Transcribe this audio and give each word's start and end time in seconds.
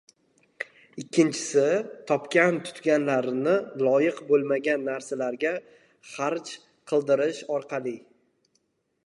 ikkinchisi— 1.01 1.65
topgan-tutganlarini 2.11 3.53
loyiq 3.89 4.23
bo‘lmagan 4.31 4.89
narsalarga 4.95 5.53
harj 6.15 6.57
qildirish 6.95 7.45
orqali 7.61 7.97